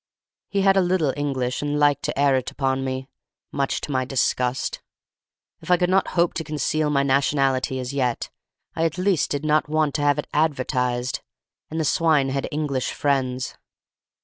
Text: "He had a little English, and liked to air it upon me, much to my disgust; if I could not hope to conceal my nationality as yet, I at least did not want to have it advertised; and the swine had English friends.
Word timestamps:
"He 0.49 0.61
had 0.63 0.77
a 0.77 0.81
little 0.81 1.13
English, 1.15 1.61
and 1.61 1.77
liked 1.77 2.01
to 2.05 2.19
air 2.19 2.35
it 2.35 2.49
upon 2.49 2.83
me, 2.83 3.07
much 3.51 3.81
to 3.81 3.91
my 3.91 4.03
disgust; 4.03 4.81
if 5.59 5.69
I 5.69 5.77
could 5.77 5.91
not 5.91 6.07
hope 6.17 6.33
to 6.33 6.43
conceal 6.43 6.89
my 6.89 7.03
nationality 7.03 7.77
as 7.77 7.93
yet, 7.93 8.31
I 8.75 8.83
at 8.85 8.97
least 8.97 9.29
did 9.29 9.45
not 9.45 9.69
want 9.69 9.93
to 9.93 10.01
have 10.01 10.17
it 10.17 10.25
advertised; 10.33 11.21
and 11.69 11.79
the 11.79 11.85
swine 11.85 12.29
had 12.29 12.47
English 12.51 12.91
friends. 12.91 13.53